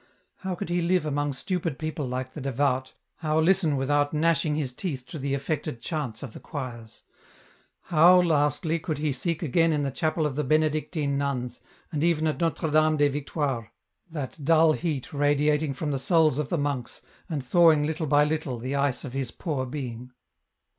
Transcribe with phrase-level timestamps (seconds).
[0.37, 4.73] How could he live among stupid people like the devout, how listen without gnashing his
[4.73, 7.03] teeth to the affected chants of the choirs?
[7.83, 11.61] How, lastly, could he seek again in the chapel of the Benedictine nuns,
[11.91, 13.67] and even at Notre Dame des Victoires,
[14.09, 18.57] that dull heat radiating from the souls of the monks, and thawing little by little
[18.57, 20.11] the ice of his poor being